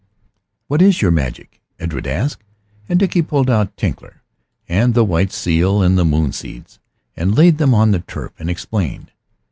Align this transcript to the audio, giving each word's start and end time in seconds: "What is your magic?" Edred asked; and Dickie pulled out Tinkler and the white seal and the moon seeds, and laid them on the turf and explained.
"What 0.65 0.81
is 0.81 0.99
your 1.03 1.11
magic?" 1.11 1.61
Edred 1.79 2.07
asked; 2.07 2.43
and 2.89 2.99
Dickie 2.99 3.21
pulled 3.21 3.51
out 3.51 3.77
Tinkler 3.77 4.23
and 4.67 4.95
the 4.95 5.03
white 5.05 5.31
seal 5.31 5.83
and 5.83 5.95
the 5.95 6.03
moon 6.03 6.31
seeds, 6.31 6.79
and 7.15 7.37
laid 7.37 7.59
them 7.59 7.75
on 7.75 7.91
the 7.91 7.99
turf 7.99 8.31
and 8.39 8.49
explained. 8.49 9.11